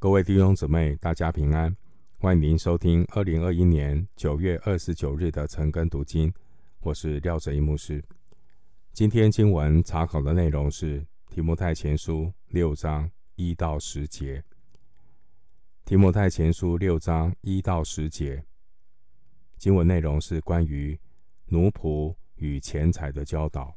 [0.00, 1.76] 各位弟兄姊妹，大家平安！
[2.18, 6.32] 欢迎您收听二零二一年九月二十九日的晨更读经。
[6.82, 8.00] 我是廖哲一牧师。
[8.92, 14.40] 今天经文查考的内容是提摩太前书六章一到十节。
[15.84, 18.44] 提摩太前书六章一到十节
[19.56, 20.96] 经文内容是关于
[21.46, 23.74] 奴仆与钱财的教导。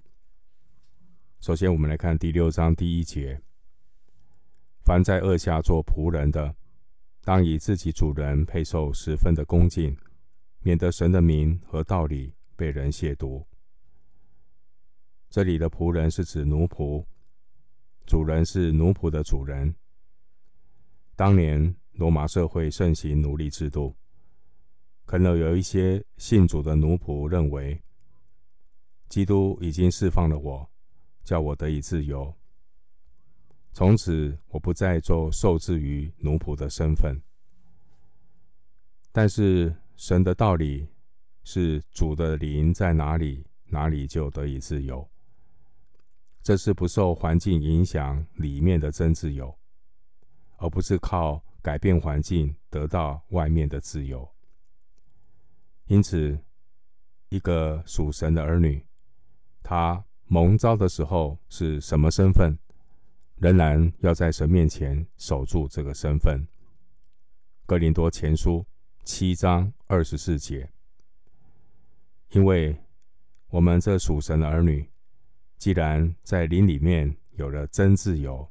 [1.40, 3.42] 首先，我们来看第六章第一节。
[4.92, 6.54] 凡在恶下做仆人的，
[7.24, 9.96] 当以自己主人配受十分的恭敬，
[10.60, 13.46] 免得神的名和道理被人亵渎。
[15.30, 17.06] 这里的仆人是指奴仆，
[18.06, 19.74] 主人是奴仆的主人。
[21.16, 23.96] 当年罗马社会盛行奴隶制度，
[25.06, 27.82] 可能有一些信主的奴仆认为，
[29.08, 30.70] 基督已经释放了我，
[31.24, 32.36] 叫我得以自由。
[33.74, 37.22] 从此，我不再做受制于奴仆的身份。
[39.12, 40.88] 但是，神的道理
[41.44, 45.10] 是主的灵在哪里，哪里就得以自由。
[46.44, 49.58] 这是不受环境影响里面的真自由，
[50.58, 54.28] 而不是靠改变环境得到外面的自由。
[55.86, 56.38] 因此，
[57.30, 58.86] 一个属神的儿女，
[59.64, 62.58] 他蒙召的时候是什么身份？
[63.42, 66.48] 仍然要在神面前守住这个身份。
[67.66, 68.64] 格林多前书
[69.04, 70.70] 七章二十四节，
[72.34, 72.78] 因为
[73.50, 74.88] 我们这属神的儿女，
[75.58, 78.48] 既然在灵里面有了真自由，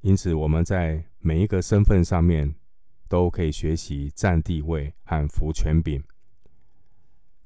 [0.00, 2.56] 因此我们在每一个身份上面
[3.06, 6.02] 都可以学习占地位和服权柄，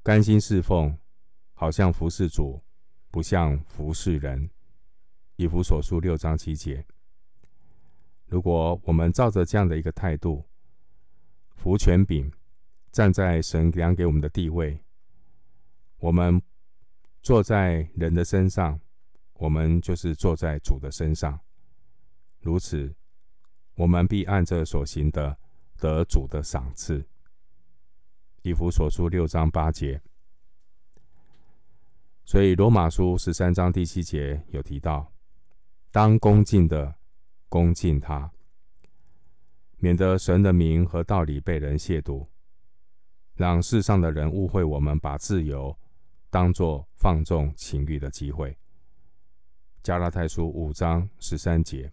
[0.01, 0.97] 甘心侍奉，
[1.53, 2.63] 好像服侍主，
[3.11, 4.49] 不像服侍人。
[5.39, 6.85] 以弗所书六章七节，
[8.25, 10.43] 如果我们照着这样的一个态度，
[11.55, 12.29] 服权柄，
[12.91, 14.83] 站在神量给我们的地位，
[15.99, 16.41] 我们
[17.21, 18.81] 坐在人的身上，
[19.35, 21.39] 我们就是坐在主的身上。
[22.41, 22.93] 如此，
[23.75, 25.37] 我们必按着所行的
[25.77, 27.07] 得主的赏赐。
[28.41, 30.01] 以弗所书六章八节，
[32.25, 35.09] 所以罗马书十三章第七节有提到。
[35.91, 36.95] 当恭敬的
[37.47, 38.31] 恭敬他，
[39.77, 42.27] 免得神的名和道理被人亵渎，
[43.33, 45.75] 让世上的人误会我们把自由
[46.29, 48.55] 当作放纵情欲的机会。
[49.81, 51.91] 加拉太书五章十三节。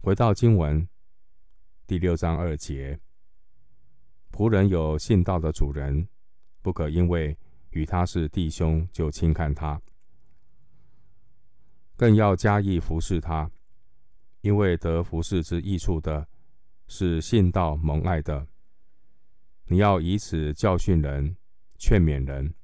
[0.00, 0.88] 回到经文
[1.86, 2.98] 第六章二节，
[4.32, 6.08] 仆人有信道的主人，
[6.60, 7.38] 不可因为
[7.70, 9.80] 与他是弟兄就轻看他。
[11.98, 13.50] 更要加意服侍他，
[14.42, 16.28] 因为得服侍之益处的，
[16.86, 18.46] 是信道蒙爱的。
[19.64, 21.36] 你要以此教训人、
[21.76, 22.54] 劝勉人。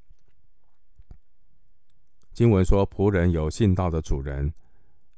[2.33, 4.55] 经文说，仆人有信道的主人，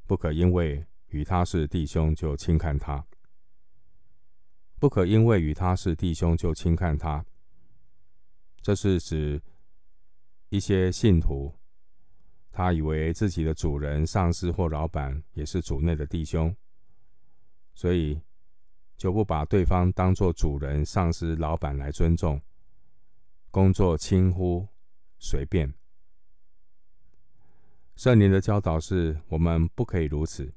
[0.06, 3.04] 不可因为与他是弟兄就轻看他。
[4.78, 7.22] 不可因为与他是弟兄就轻看他。
[8.62, 9.43] 这是指
[10.48, 11.54] 一些信徒。
[12.56, 16.56] 他以为自己的主人、上司或老板也是主内的弟兄，
[17.74, 18.18] 所以
[18.96, 22.40] 就不把对方当作主人、上司、老板来尊重，
[23.50, 24.66] 工作轻忽、
[25.18, 25.70] 随便。
[27.94, 30.50] 圣灵的教导是我们不可以如此。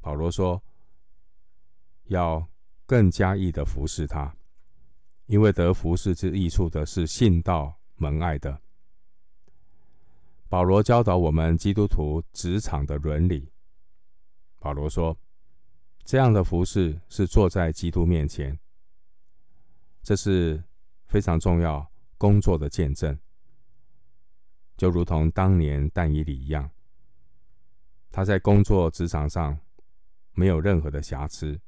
[0.00, 0.60] 保罗说，
[2.06, 2.44] 要
[2.86, 4.34] 更加意的服侍他，
[5.26, 8.60] 因为得服侍之益处的是信道蒙爱的。
[10.48, 13.52] 保罗教导我们基督徒职场的伦理。
[14.58, 15.14] 保罗说
[16.04, 18.58] ：“这样的服侍是坐在基督面前，
[20.02, 20.64] 这是
[21.06, 21.86] 非常重要
[22.16, 23.18] 工作的见证，
[24.78, 26.70] 就如同当年但以理一样，
[28.10, 29.58] 他在工作职场上
[30.32, 31.60] 没有任何的瑕疵，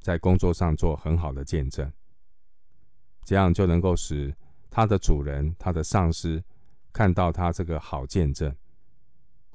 [0.00, 1.90] 在工作上做很好的见证，
[3.24, 4.36] 这样就能够使
[4.68, 6.44] 他的主人、他的上司。”
[6.92, 8.54] 看到他这个好见证，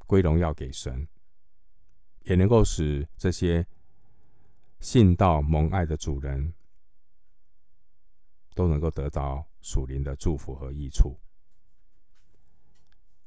[0.06, 1.08] 归荣耀给神，
[2.24, 3.66] 也能够使这些
[4.80, 6.54] 信道蒙爱的主人
[8.54, 11.20] 都能够得到属灵的祝福和益处。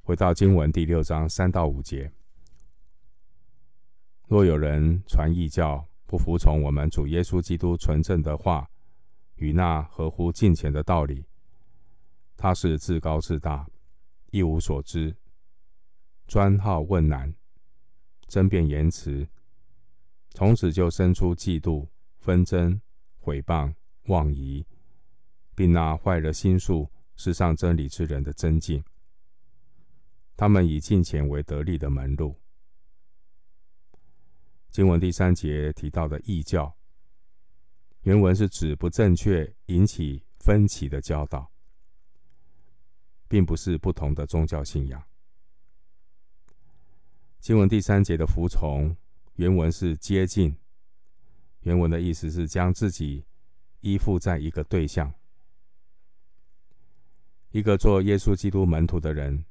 [0.03, 2.11] 回到经文第六章三到五节，
[4.27, 8.71] 若有人传异教，不服从我们主耶稣基督纯正的话
[9.35, 11.27] 与那合乎敬虔的道理，
[12.39, 13.69] 他是自高自大。
[14.31, 15.17] 一无所知，
[16.27, 17.35] 专好问难，
[18.27, 19.27] 争辩言辞，
[20.31, 21.89] 从此就生出嫉妒、
[22.19, 22.81] 纷争、
[23.19, 24.67] 毁谤、妄疑，
[25.55, 28.85] 并拿坏了心术、失上真理之人的争竞。
[30.37, 32.39] 他们以金钱为得利的门路。
[34.71, 36.77] 经文第三节提到的异教，
[38.03, 41.51] 原文是指不正确、引起分歧的教导，
[43.29, 45.03] 并不是不同的宗教信仰。
[47.39, 48.97] 经文第三节的服从，
[49.35, 50.57] 原文是接近，
[51.61, 53.25] 原文的意思是将自己
[53.81, 55.15] 依附在一个对象，
[57.51, 59.45] 一个做耶稣基督门徒的人，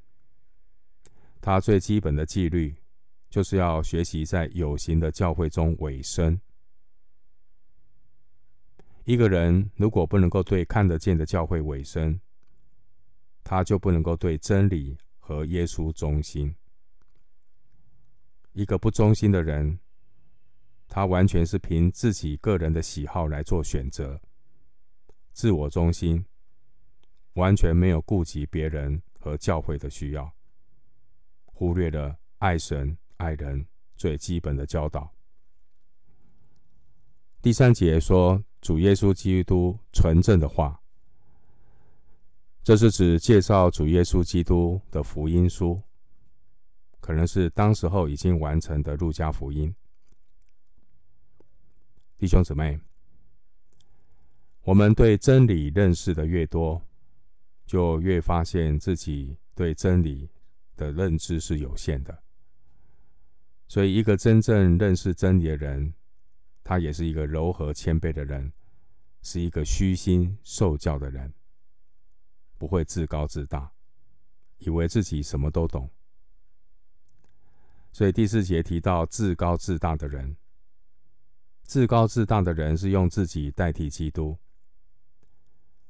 [1.40, 2.76] 他最基本的纪律，
[3.30, 6.40] 就是要学习在有形的教会中委身。
[9.06, 12.20] 一个人如果不能够对看得见的教会委身，
[13.50, 16.54] 他就不能够对真理和耶稣忠心。
[18.52, 19.80] 一个不忠心的人，
[20.90, 24.20] 他完全是凭自己个人的喜好来做选择，
[25.32, 26.26] 自我中心，
[27.36, 30.30] 完全没有顾及别人和教会的需要，
[31.46, 32.98] 忽略了爱神。
[33.16, 33.66] 爱人
[33.96, 35.12] 最基本的教导。
[37.42, 40.80] 第三节说主耶稣基督纯正的话，
[42.68, 45.82] 这是指介绍主耶稣基督的福音书，
[47.00, 49.74] 可能是当时候已经完成的路加福音。
[52.18, 52.78] 弟兄姊妹，
[54.64, 56.82] 我们对真理认识的越多，
[57.66, 60.30] 就越发现自己对真理
[60.76, 62.22] 的认知是有限的。
[63.70, 65.94] 所以，一个真正认识真理的人，
[66.66, 68.52] 他也是一个柔和谦卑的人，
[69.22, 71.34] 是一个虚心受教的人，
[72.58, 73.72] 不会自高自大，
[74.58, 75.90] 以为自己什么都懂。
[77.92, 80.36] 所以第四节提到自高自大的人，
[81.64, 84.38] 自高自大的人是用自己代替基督，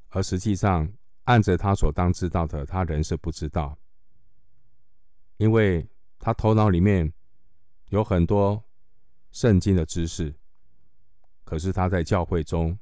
[0.09, 0.91] 而实际上
[1.23, 3.77] 按着他所当知道的，他仍是不知道，
[5.37, 5.87] 因为
[6.19, 7.13] 他头脑里面。
[7.89, 8.61] 有很多
[9.31, 10.35] 圣经的知识，
[11.45, 12.77] 可是他在教会中，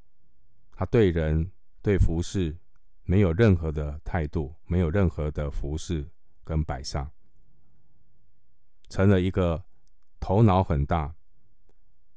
[0.72, 1.52] 他对人
[1.84, 2.58] 对服侍
[3.06, 6.06] 没有任何的态度，没有任何的服侍
[6.44, 7.10] 跟摆上，
[8.90, 9.64] 成了一个
[10.20, 11.16] 头脑很大、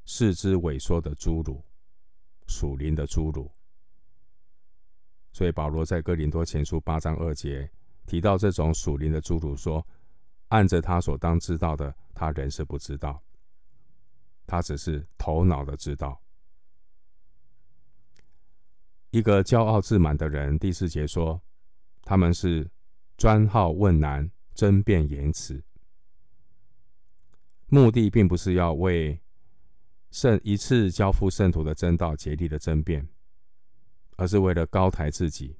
[0.05, 1.63] 四肢萎缩的侏儒，
[2.47, 3.51] 属灵的侏儒。
[5.33, 7.71] 所以保罗在哥林多前书八章二节
[8.07, 9.87] 提到这种属灵的侏儒说。
[10.51, 13.23] 按着他所当知道的，他仍是不知道。
[14.47, 16.19] 他只是头脑的知道。
[19.11, 21.41] 一个骄傲自满的人，第四节说，
[22.03, 22.71] 他们是
[23.17, 25.63] 专好问难、争辩言辞，
[27.69, 29.21] 目的并不是要为
[30.11, 33.09] 圣一次交付圣徒的真道竭力的争辩，
[34.17, 35.57] 而是为了高抬自己，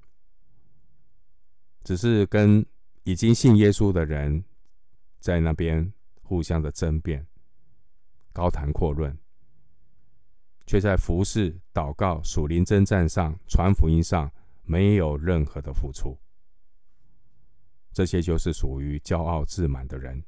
[1.85, 2.65] 只是跟
[3.05, 4.45] 已经信耶稣的人。
[5.21, 5.93] 在那边
[6.23, 7.27] 互相的争辩、
[8.33, 9.19] 高谈阔论，
[10.69, 14.33] 却在服侍、祷告、属灵征战上、传福音上
[14.63, 16.17] 没有任何的付出。
[17.93, 20.23] 这些就是属于骄傲自满的人。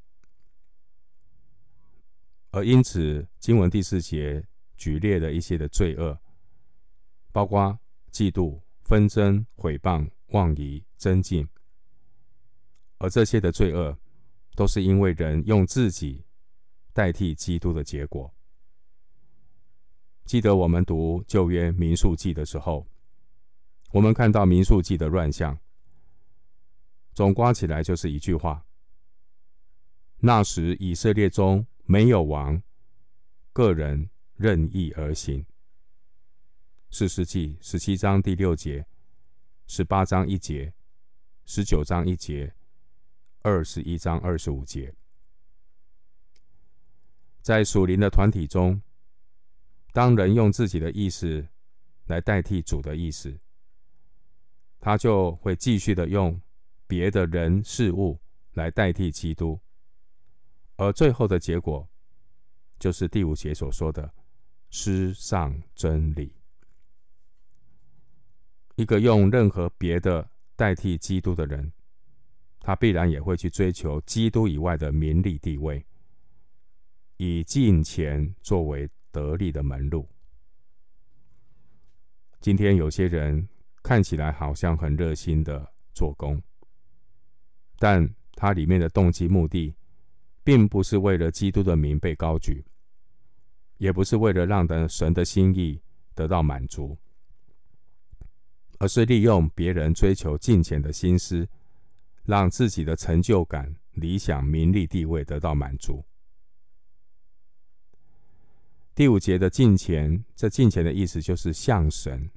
[2.51, 4.45] 而因此，经文第四节
[4.77, 6.19] 举列了一些的罪恶，
[7.31, 7.79] 包括
[8.11, 11.49] 嫉妒、纷争、毁谤、妄疑、争竞，
[12.99, 13.97] 而这些的罪恶。
[14.57, 16.23] 都是因为人用自己
[16.93, 18.35] 代替基督的结果。
[20.25, 22.87] 记得我们读旧约民数记的时候，
[23.93, 25.59] 我们看到民数记的乱象，
[27.13, 28.65] 总刮起来就是一句话：
[30.19, 32.63] 那时以色列中没有王，
[33.53, 35.45] 个人任意而行。
[36.91, 38.87] 四世纪十七章第六节，
[39.67, 40.73] 十八章一节，
[41.45, 42.55] 十九章一节。
[43.43, 44.95] 二十一章二十五节，
[47.41, 48.83] 在属灵的团体中，
[49.93, 51.47] 当人用自己的意思
[52.07, 53.39] 来代替主的意思，
[54.81, 56.41] 他就会继续的用
[56.87, 58.19] 别的人事物
[58.53, 59.61] 来代替基督，
[60.77, 61.89] 而最后的结果，
[62.79, 64.13] 就是第五节所说的
[64.71, 66.35] 失丧真理。
[68.77, 71.73] 一个用任何别的代替基督的人。
[72.63, 75.83] 他必然也会去追求基督以外的名利地位，
[77.17, 80.09] 以金钱作为得力的门路。
[82.41, 83.49] 今天有些人
[83.83, 86.43] 看起来好像很热心的做工，
[87.79, 89.75] 但他里面的动机目的，
[90.43, 92.65] 并不是为了基督的名被高举，
[93.77, 95.83] 也不是为了让的神的心意
[96.15, 96.97] 得到满足，
[98.79, 101.47] 而是利用别人追求金钱的心思，
[102.25, 106.03] 让自己的成就感、理想、名利、地位得到满足。
[109.01, 112.31] 第五节的金钱，这金钱的意思就是向神，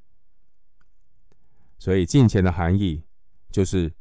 [1.78, 3.04] 所以金钱的含义
[3.52, 3.92] 就是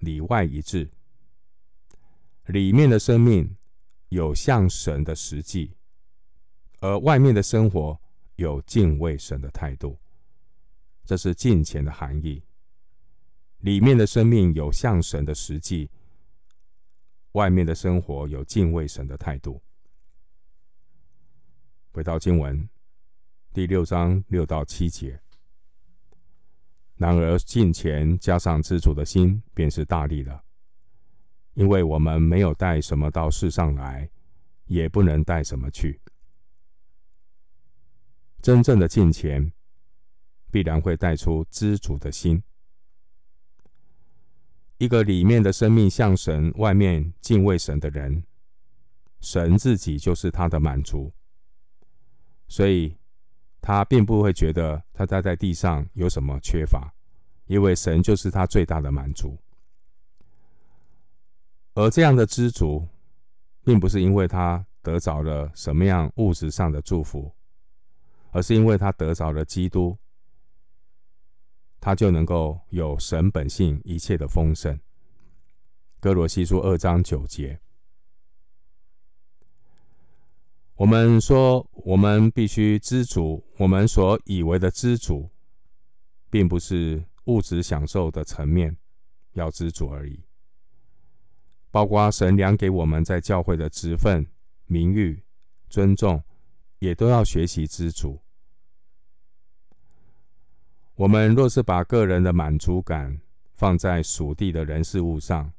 [0.00, 0.90] 里外一致，
[2.48, 3.56] 里面的生命
[4.10, 5.72] 有向神的实际，
[6.80, 7.98] 而外面的生活
[8.36, 9.98] 有敬畏神的态度，
[11.06, 12.42] 这是金钱的含义。
[13.60, 15.88] 里面的生命有向神的实际，
[17.32, 19.62] 外面的生活有敬畏神的态度。
[21.92, 22.68] 回到经文
[23.52, 25.20] 第六章六到七节。
[26.94, 30.44] 然而，敬虔加上知足的心，便是大利了。
[31.54, 34.08] 因为我们没有带什么到世上来，
[34.66, 36.00] 也不能带什么去。
[38.40, 39.52] 真正的敬虔，
[40.50, 42.40] 必然会带出知足的心。
[44.78, 48.22] 一个里面的生命向神，外面敬畏神的人，
[49.20, 51.12] 神自己就是他的满足。
[52.50, 52.96] 所以，
[53.60, 56.92] 他并不会觉得他待在地上有什么缺乏，
[57.46, 59.38] 因为神就是他最大的满足。
[61.74, 62.88] 而这样的知足，
[63.62, 67.32] 并不是因为他得着了什么样物质上的祝福，
[68.32, 69.96] 而是因为他得着了基督，
[71.78, 74.76] 他就能够有神本性一切的丰盛。
[76.00, 77.60] 哥罗西书二章九节。
[80.74, 83.44] 我们说，我们必须知足。
[83.58, 85.30] 我们所以为的知足，
[86.30, 88.76] 并不是物质享受的层面
[89.32, 90.22] 要知足而已，
[91.70, 94.26] 包括神量给我们在教会的职分、
[94.66, 95.22] 名誉、
[95.68, 96.22] 尊重，
[96.78, 98.20] 也都要学习知足。
[100.94, 103.20] 我们若是把个人的满足感
[103.54, 105.52] 放在属地的人事物上，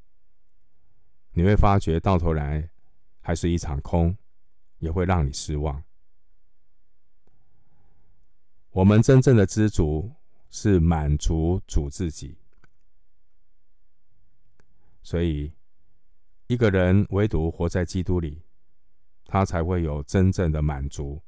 [1.34, 2.70] 你会发觉到头来
[3.22, 4.18] 还是一场空。
[4.82, 5.84] 也会让你失望。
[8.82, 10.12] 我们真正的知足
[10.50, 12.36] 是满足主自己，
[15.04, 15.54] 所以
[16.48, 18.42] 一个人唯独活在基督里，
[19.26, 21.22] 他才会有真正的满足。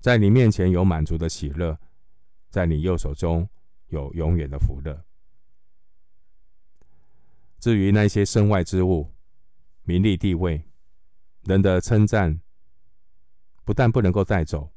[0.00, 1.78] 在你面前有满足的喜乐，
[2.48, 3.46] 在你右手中
[3.88, 5.04] 有永远的福乐。
[7.58, 9.12] 至于那些身外之物，
[9.82, 10.64] 名利地位，
[11.42, 12.40] 人的称赞
[13.62, 14.72] 不但不能够带走，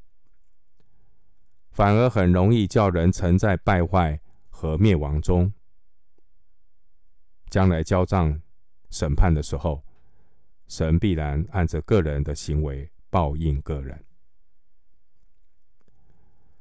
[1.70, 5.52] 反而很容易叫人沉在败坏和灭亡中。
[7.48, 8.40] 将来交账
[8.90, 9.82] 审判的时候，
[10.68, 14.04] 神必然按着个人的行为报应个人。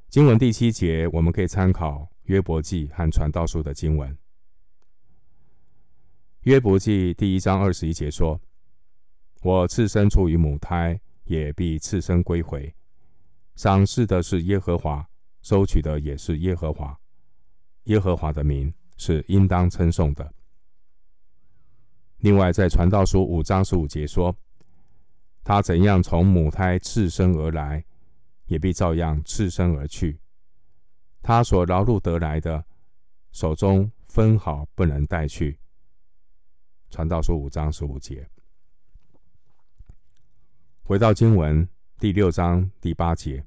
[0.10, 4.18] 经文第七节，我们可以参考约伯记和传道书的经文。
[6.42, 8.40] 约伯记第一章二十一节说。
[9.42, 12.76] 我赤身出于母胎，也必赤身归回。
[13.60, 15.06] 赏赐的是耶和华，
[15.42, 16.98] 收取的也是耶和华。
[17.84, 20.34] 耶和华的名是应当称颂的。
[22.20, 24.34] 另外，在传道书五章十五节说
[25.44, 27.84] ：“他怎样从母胎赤身而来，
[28.46, 30.22] 也必照样赤身而去。
[31.22, 32.66] 他所劳碌得来的，
[33.34, 35.60] 手中分毫不能带去。”
[36.90, 38.26] 传道书五章十五节。
[40.82, 43.46] 回到经文第六章第八节，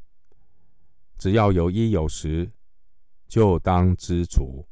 [1.23, 2.51] 只要有衣有食，
[3.29, 4.67] 就当知足。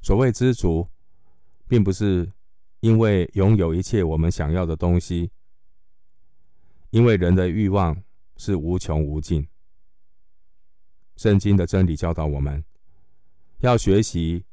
[0.00, 0.88] 所谓知足，
[1.66, 2.32] 并不是
[2.78, 5.32] 因为拥有一切我们想要的东西，
[6.90, 8.00] 因为人的欲望
[8.36, 9.44] 是无穷无尽。
[11.16, 12.64] 圣经的真理教导我们，
[13.58, 14.44] 要学习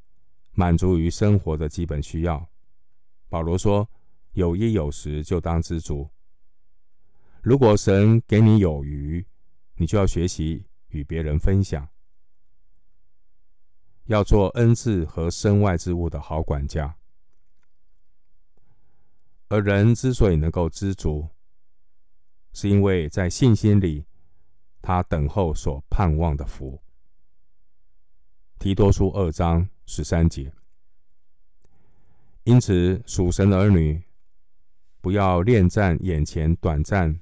[0.53, 2.49] 满足于生活的基本需要。
[3.29, 3.87] 保罗说
[4.33, 6.09] ：“有衣有食，就当知足。”
[7.43, 9.23] 如果神给你有余，
[9.75, 11.87] 你就要学习与别人分享，
[14.05, 16.95] 要做恩赐和身外之物的好管家。
[19.49, 21.29] 而人之所以能够知足，
[22.53, 24.05] 是因为在信心里，
[24.81, 26.81] 他等候所盼望的福。
[28.59, 30.53] 提多书二章十三节。
[32.43, 34.03] 因此，属神的儿女
[35.01, 37.19] 不要恋战眼前短暂。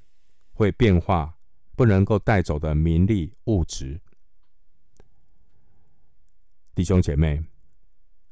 [0.53, 1.39] 会变化，
[1.81, 3.99] 不能够带走的名利物质。
[6.75, 7.43] 弟兄姐妹，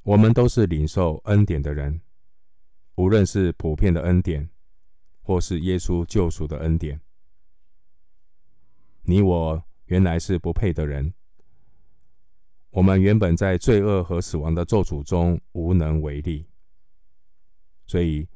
[0.03, 1.99] 我们都是领受恩典的人，
[2.93, 4.47] 无论是普遍的恩典，
[5.23, 7.01] 或是耶稣救赎的恩典，
[9.01, 11.11] 你我原来是不配的人，
[12.69, 16.45] 我们原本在罪恶和死亡的咒诅中无能为力，
[17.87, 18.27] 所以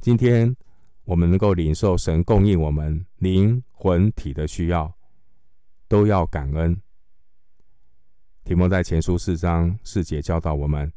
[0.00, 0.56] 今天
[1.04, 4.94] 我们能够领受神供应我们灵魂体的需要，
[5.86, 6.80] 都要感恩。
[8.42, 10.92] 提摩在前书四章四节教导我们，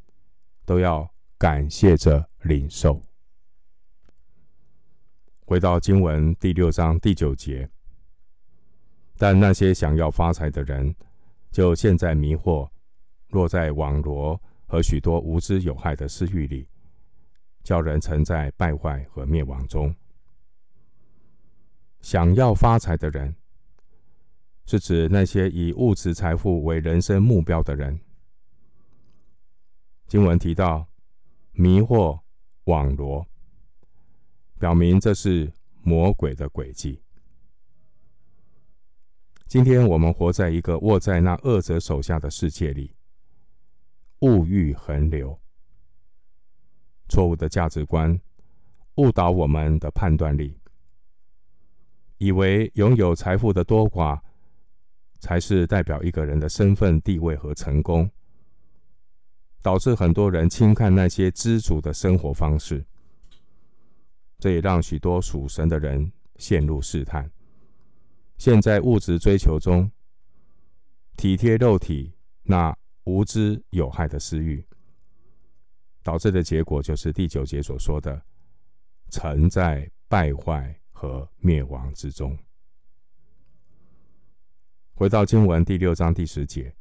[0.65, 3.01] 都要感谢着领受。
[5.45, 7.69] 回到经文第六章第九节，
[9.17, 10.93] 但那些想要发财的人，
[11.51, 12.69] 就现在迷惑、
[13.29, 16.67] 落在网罗和许多无知有害的私欲里，
[17.67, 19.93] 叫人沉在败坏和灭亡中。
[21.99, 23.35] 想要发财的人，
[24.65, 27.99] 是指那些以物质财富为人生目标的人。
[30.07, 30.87] 经文提到
[31.51, 32.17] 迷惑、
[32.63, 33.27] 网罗。
[34.57, 37.01] 表明这是魔鬼的诡计。
[39.45, 42.95] 今天我们活在一个握在那恶者手下的世界里，
[44.21, 45.37] 物欲横流，
[47.07, 48.19] 错误的价值观
[48.95, 50.57] 误导我们的判断力，
[52.17, 54.19] 以为拥有财富的多寡
[55.19, 58.09] 才是代表一个人的身份地位和成功，
[59.61, 62.85] 导致很多人轻看那些知足的生活方式。
[64.39, 67.29] 这也让许多属神的人陷入试探，
[68.37, 69.91] 陷在物质追求中，
[71.17, 74.63] 体贴肉体那无知有害的私欲，
[76.07, 78.23] 导致的结果就是第九节所说的，
[79.09, 82.39] 沉在败坏和灭亡之中。
[84.93, 86.73] 回到经文第六章第十节，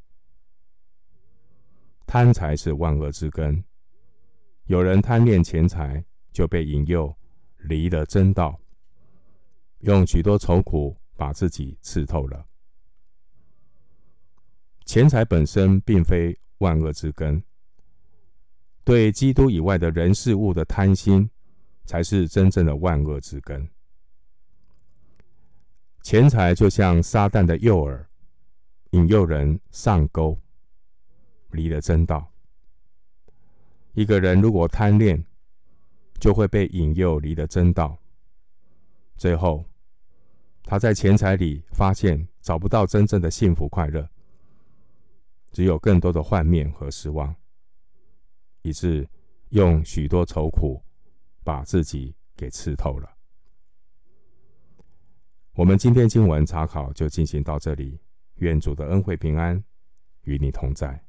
[2.05, 3.61] 贪财是万恶之根，
[4.67, 7.13] 有人贪恋钱财，就被引诱。
[7.57, 8.57] 离了真道，
[9.79, 12.47] 用许多愁苦把自己刺透了。
[14.85, 17.43] 钱财本身并非万恶之根，
[18.87, 21.29] 对基督以外的人事物的贪心，
[21.83, 23.67] 才是真正的万恶之根。
[26.01, 28.05] 钱财就像撒旦的诱饵，
[28.91, 30.39] 引诱人上钩，
[31.51, 32.31] 离了真道。
[33.91, 35.21] 一个人如果贪恋，
[36.17, 37.99] 就会被引诱离了真道，
[39.17, 39.65] 最后
[40.63, 44.07] 他在钱财里发现找不到真正的幸福快乐，
[45.51, 47.35] 只有更多的幻灭和失望，
[48.67, 49.07] 以致
[49.49, 50.83] 用许多愁苦
[51.41, 53.09] 把自己给吃透了。
[55.53, 57.97] 我们今天经文查考就进行到这里，
[58.35, 59.63] 愿主的恩惠平安
[60.23, 61.06] 与你同在。